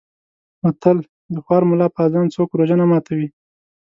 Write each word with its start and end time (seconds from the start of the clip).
متل: 0.61 0.97
د 1.33 1.35
خوار 1.43 1.63
ملا 1.69 1.87
په 1.95 1.99
اذان 2.07 2.27
څوک 2.35 2.49
روژه 2.59 2.75
نه 2.81 2.85
ماتوي. 2.91 3.27